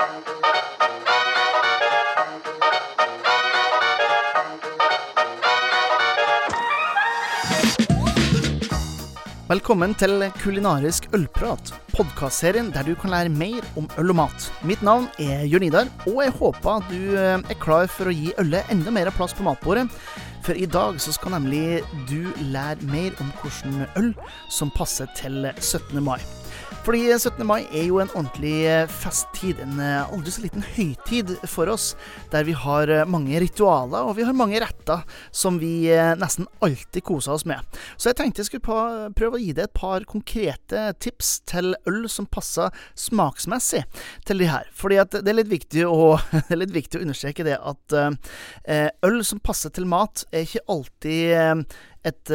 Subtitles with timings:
[0.00, 0.24] Velkommen
[10.00, 14.48] til Kulinarisk ølprat, podkastserien der du kan lære mer om øl og mat.
[14.64, 18.32] Mitt navn er Jørn Idar, og jeg håper du eh, er klar for å gi
[18.40, 19.84] ølet enda mer plass på matbordet.
[20.48, 24.16] For i dag så skal nemlig du lære mer om hvordan øl
[24.48, 26.00] som passer til 17.
[26.00, 26.39] mai.
[26.80, 27.42] Fordi 17.
[27.44, 31.90] mai er jo en ordentlig eh, festtid, en eh, aldri så liten høytid for oss,
[32.32, 37.04] der vi har eh, mange ritualer og vi har mange retter som vi nesten alltid
[37.04, 37.60] koser oss med.
[38.00, 42.08] Så jeg tenkte jeg skulle prøve å gi deg et par konkrete tips til øl
[42.08, 43.84] som passer smaksmessig
[44.24, 44.72] til de her.
[44.72, 46.16] Fordi det er å,
[46.48, 47.98] er litt viktig å understreke det at
[49.04, 51.66] øl som passer til mat, er ikke alltid
[52.06, 52.32] et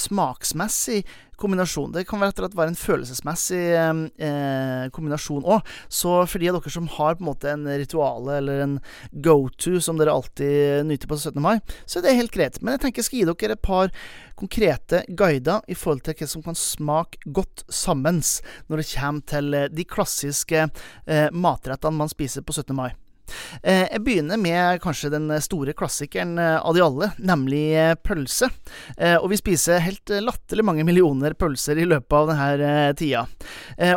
[0.00, 1.04] smaksmessig
[1.38, 1.92] kombinasjon.
[1.94, 5.66] Det kan være at det var en følelsesmessig eh, kombinasjon òg.
[5.86, 8.76] Så for de av dere som har på en måte en rituale eller en
[9.24, 11.38] go-to som dere alltid nyter på 17.
[11.42, 12.60] mai, så er det helt greit.
[12.60, 13.92] Men jeg tenker jeg skal gi dere et par
[14.38, 18.22] konkrete guider i forhold til hva som kan smake godt sammen
[18.68, 22.74] når det kommer til de klassiske eh, matrettene man spiser på 17.
[22.74, 22.90] mai.
[23.62, 28.50] Eh, jeg begynner med kanskje den store klassikeren eh, av de alle, nemlig eh, pølse.
[29.18, 33.24] Og vi spiser helt latterlig mange millioner pølser i løpet av denne tida.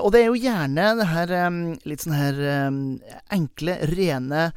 [0.02, 1.34] Og det er jo gjerne det her
[1.88, 2.40] litt sånn her
[3.34, 4.50] enkle, rene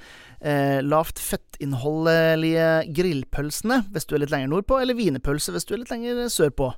[0.45, 5.81] Eh, lavt fettinnholdelige grillpølsene hvis du er litt lenger nordpå, eller wienerpølse hvis du er
[5.81, 6.69] litt lenger sørpå.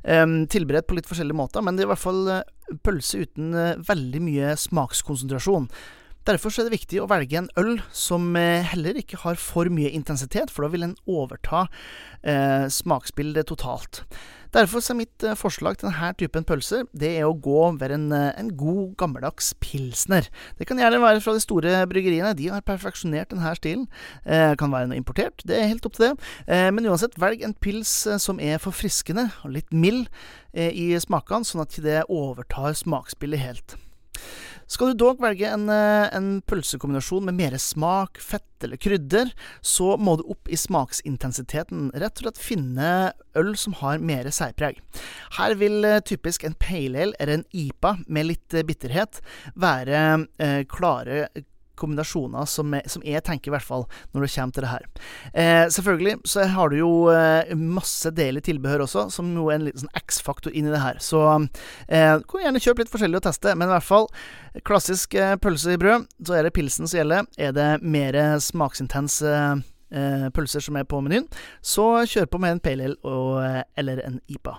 [0.00, 2.30] Eh, tilberedt på litt forskjellige måter, men det er i hvert fall
[2.86, 3.52] pølse uten
[3.84, 5.68] veldig mye smakskonsentrasjon.
[6.30, 9.90] Derfor er det viktig å velge en øl som eh, heller ikke har for mye
[9.90, 11.64] intensitet, for da vil en overta
[12.22, 14.04] eh, smaksbildet totalt.
[14.54, 18.06] Derfor er mitt eh, forslag til denne typen pølser det er å gå over en,
[18.14, 20.30] eh, en, god, gammeldags pilsner.
[20.58, 22.36] Det kan gjerne være fra de store bryggeriene.
[22.38, 23.88] De har perfeksjonert denne stilen.
[24.22, 25.42] Eh, kan være noe importert.
[25.42, 26.30] Det er helt opp til det.
[26.46, 27.90] Eh, men uansett, velg en pils
[28.22, 30.06] som er forfriskende og litt mild
[30.54, 33.80] eh, i smakene, sånn at det overtar smaksbildet helt.
[34.70, 39.32] Skal du dog velge en, eh, en pølsekombinasjon med mer smak, fett eller krydder,
[39.64, 41.90] så må du opp i smaksintensiteten.
[41.96, 42.90] Rett og slett finne
[43.34, 44.78] øl som har mer særpreg.
[45.38, 49.20] Her vil eh, typisk en pale ale eller en IPA med litt eh, bitterhet
[49.58, 50.02] være
[50.38, 51.28] eh, klare
[51.80, 54.86] kombinasjoner som, som, jeg tenker, i hvert fall, når det kommer til det her.
[55.32, 59.66] Eh, selvfølgelig så har du jo eh, masse deilig tilbehør også, som jo er en
[59.68, 61.00] liten sånn X-faktor inn i det her.
[61.02, 61.24] Så
[61.88, 64.08] eh, du kan gjerne kjøpe litt forskjellig og teste, men i hvert fall
[64.66, 67.28] klassisk eh, pølse i brød, så er det pilsen som gjelder.
[67.40, 69.36] Er det mer smaksintense
[69.90, 71.28] eh, pølser som er på menyen,
[71.62, 74.58] så kjør på med en pale ale og, eller en IPA.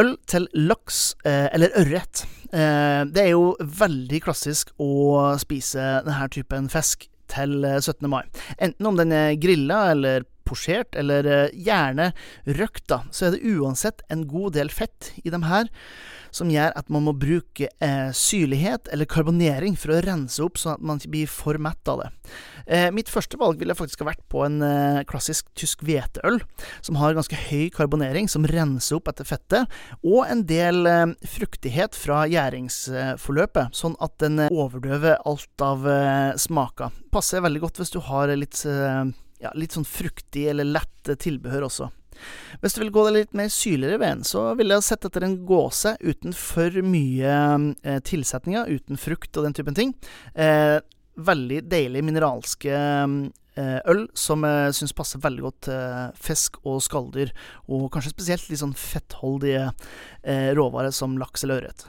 [0.00, 2.24] Øl til laks, eh, eller ørret.
[2.52, 8.06] Eh, det er jo veldig klassisk å spise denne typen fisk til 17.
[8.06, 8.22] Eh, mai.
[8.58, 12.12] Enten om den er grilla eller posjert, eller eh, gjerne
[12.60, 15.70] røkt, da, så er det uansett en god del fett i dem her
[16.32, 20.78] som gjør at man må bruke eh, syrlighet eller karbonering for å rense opp, sånn
[20.78, 22.08] at man ikke blir for mett av det.
[22.66, 26.40] Eh, mitt første valg ville faktisk ha vært på en eh, klassisk tysk hveteøl,
[26.80, 31.98] som har ganske høy karbonering, som renser opp etter fettet, og en del eh, fruktighet
[31.98, 36.96] fra gjæringsforløpet, sånn at den overdøver alt av eh, smaker.
[37.12, 38.56] Passer veldig godt hvis du har litt,
[39.42, 41.90] ja, litt sånn fruktig eller lett tilbehør også.
[42.62, 45.38] Hvis du vil gå deg litt mer syrligere veien, så ville jeg sett etter en
[45.48, 47.36] gåse uten for mye
[47.82, 49.94] eh, tilsetninger, uten frukt og den typen ting.
[50.34, 50.78] Eh,
[51.12, 57.34] veldig deilig mineralske eh, øl som jeg syns passer veldig godt til fisk og skalldyr,
[57.68, 59.66] og kanskje spesielt litt sånn fettholdige
[60.22, 61.88] eh, råvarer som laks eller ørret.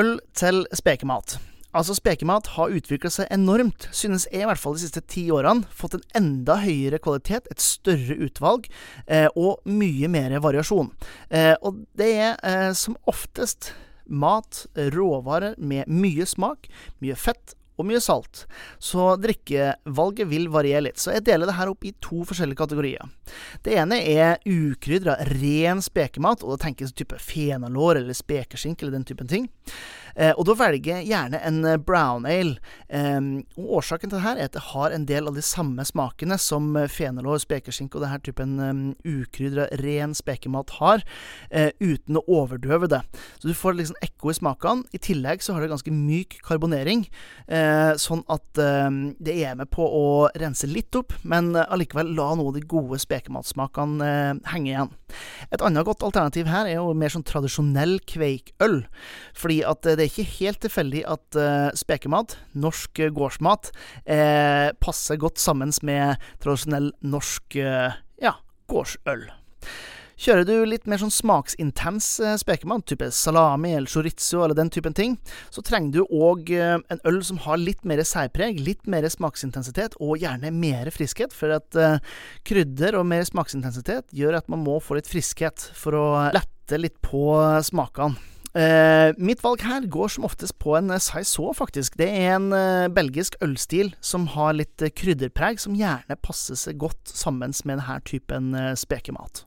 [0.00, 1.40] Øl til spekemat.
[1.70, 5.68] Altså, spekemat har utvikla seg enormt, synes jeg i hvert fall de siste ti årene.
[5.70, 8.66] Fått en enda høyere kvalitet, et større utvalg
[9.06, 10.90] eh, og mye mer variasjon.
[11.30, 13.72] Eh, og det er eh, som oftest
[14.10, 16.66] mat, råvarer med mye smak,
[16.98, 18.44] mye fett og mye salt,
[18.82, 21.00] så drikkevalget vil variere litt.
[21.00, 23.08] Så jeg deler det her opp i to forskjellige kategorier.
[23.64, 29.08] Det ene er ukrydra, ren spekemat, og det tenkes type fenalår eller spekeskinke eller den
[29.08, 29.48] typen ting.
[30.16, 32.58] Eh, og da velger jeg gjerne en eh, brown ale.
[32.90, 36.38] Og årsaken til det her er at det har en del av de samme smakene
[36.40, 41.02] som eh, fenalår, spekeskinke og denne typen um, ukrydra, ren spekemat har,
[41.80, 43.00] uten å overdøve det.
[43.40, 44.86] Så du får liksom ekko i smakene.
[44.96, 47.06] I tillegg så har det ganske myk karbonering.
[48.00, 50.04] Sånn at det er med på å
[50.38, 54.10] rense litt opp, men allikevel la noe av de gode spekematsmakene
[54.52, 54.92] henge igjen.
[55.50, 58.82] Et annet godt alternativ her er jo mer sånn tradisjonell kveikøl.
[59.36, 63.72] Fordi at det er ikke helt tilfeldig at uh, spekemat, norsk gårdsmat,
[64.04, 68.36] uh, passer godt sammen med tradisjonell norsk uh, ja,
[68.70, 69.30] gårdsøl.
[70.20, 74.92] Kjører du litt mer sånn smaksintens eh, spekemat, type salami eller chorizo eller den typen
[74.96, 75.14] ting,
[75.48, 79.96] så trenger du òg eh, en øl som har litt mer særpreg, litt mer smaksintensitet
[79.96, 81.32] og gjerne mer friskhet.
[81.32, 81.78] For at
[82.44, 87.00] krydder og mer smaksintensitet gjør at man må få litt friskhet for å lette litt
[87.00, 87.24] på
[87.64, 88.20] smakene.
[88.50, 91.98] Uh, mitt valg her går som oftest på en uh, saison, faktisk.
[92.00, 97.14] Det er en uh, belgisk ølstil som har litt krydderpreg, som gjerne passer seg godt
[97.14, 99.44] sammen med denne typen spekemat.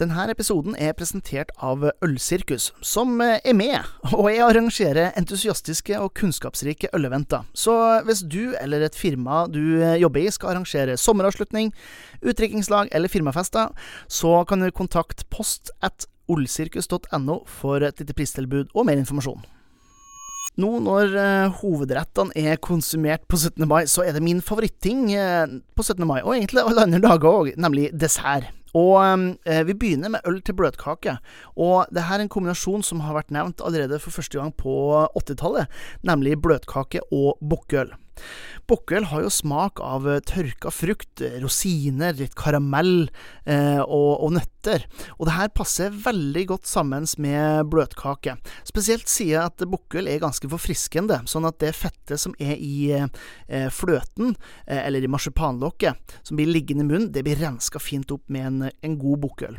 [0.00, 3.84] Denne episoden er presentert av Ølsirkus, som eh, er med,
[4.16, 7.44] og jeg arrangerer entusiastiske og kunnskapsrike øleventer.
[7.52, 7.74] Så
[8.06, 11.74] hvis du eller et firma du eh, jobber i skal arrangere sommeravslutning,
[12.24, 13.76] utdrikkingslag eller firmafester,
[14.08, 19.42] så kan du kontakte post at olsirkus.no for et lite pristilbud og mer informasjon.
[20.60, 23.64] Nå når uh, hovedrettene er konsumert på 17.
[23.70, 25.46] mai, så er det min favoritting uh,
[25.76, 26.02] på 17.
[26.08, 28.50] mai, og egentlig alle andre dager òg, nemlig dessert.
[28.74, 31.16] Og eh, Vi begynner med øl til bløtkake.
[31.56, 34.72] Og det her er en kombinasjon som har vært nevnt allerede for første gang på
[35.18, 35.66] 80-tallet,
[36.06, 37.94] nemlig bløtkake og bukkøl.
[38.70, 43.08] Bukkøl har jo smak av eh, tørka frukt, rosiner, litt karamell
[43.44, 44.84] eh, og, og, nøtter.
[45.18, 48.36] Og det her passer veldig godt sammen med bløtkake.
[48.68, 52.92] Spesielt sier jeg at bukkøl er ganske forfriskende, sånn at det fettet som er i
[52.94, 54.36] eh, fløten,
[54.66, 58.46] eh, eller i marsipanlokket, som blir liggende i munnen, det blir renska fint opp med
[58.46, 59.58] en, en god bukkøl.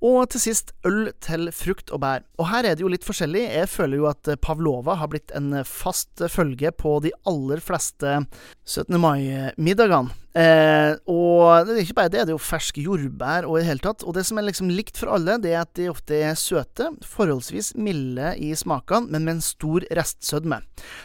[0.00, 2.24] Og til sist øl til frukt og bær.
[2.40, 3.44] Og her er det jo litt forskjellig.
[3.52, 8.22] Jeg føler jo at pavlova har blitt en fast følge på de aller fleste
[8.64, 8.96] 17.
[9.00, 10.14] mai-middagene.
[10.38, 13.70] Eh, og det er ikke bare det, det er jo ferske jordbær og i det
[13.72, 14.04] hele tatt.
[14.06, 16.90] Og det som er liksom likt for alle, det er at de ofte er søte,
[17.02, 20.60] forholdsvis milde i smakene, men med en stor restsødme.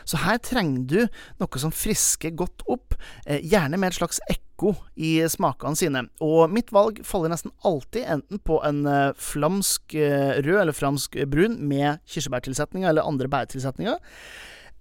[0.06, 1.00] Så her trenger du
[1.42, 4.22] noe som frisker godt opp, eh, gjerne med et slags
[4.64, 6.04] ekko i smakene sine.
[6.24, 11.18] Og mitt valg faller nesten alltid enten på en eh, flamsk eh, rød eller fransk
[11.28, 13.98] brun med kirsebærtilsetninger eller andre bærtilsetninger,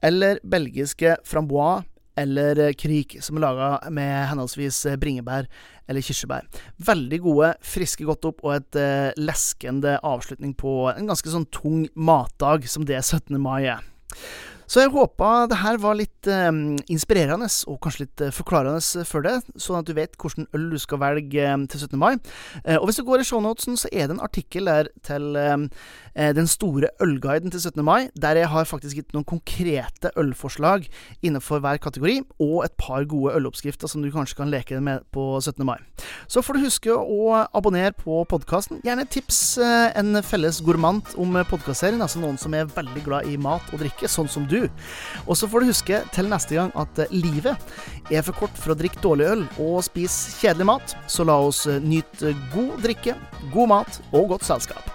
[0.02, 1.84] eller belgiske frambois
[2.16, 5.48] eller eh, Krik, som er laga med henholdsvis bringebær
[5.88, 6.46] eller kirsebær.
[6.78, 12.68] Veldig gode, friske godt opp, og et leskende avslutning på en ganske sånn tung matdag
[12.70, 13.34] som det 17.
[13.42, 13.82] mai er.
[14.72, 16.48] Så jeg håpa det her var litt eh,
[16.88, 20.78] inspirerende og kanskje litt eh, forklarende for deg, sånn at du vet hvilken øl du
[20.80, 21.98] skal velge eh, til 17.
[22.00, 22.14] mai.
[22.62, 25.66] Eh, og hvis du går i shownotesen, så er det en artikkel der til eh,
[26.14, 27.84] eh, den store ølguiden til 17.
[27.84, 30.88] mai, der jeg har faktisk gitt noen konkrete ølforslag
[31.20, 35.34] innenfor hver kategori, og et par gode øloppskrifter som du kanskje kan leke med på
[35.42, 35.60] 17.
[35.68, 35.82] mai.
[36.32, 38.78] Så får du huske å abonnere på podkasten.
[38.86, 43.68] Gjerne tips en felles gourmand om podkastserien, altså noen som er veldig glad i mat
[43.74, 44.62] og drikke, sånn som du.
[45.26, 48.72] Og så får du huske til neste gang at eh, livet er for kort for
[48.72, 53.18] å drikke dårlig øl og spise kjedelig mat, så la oss eh, nyte god drikke,
[53.52, 54.88] god mat og godt selskap.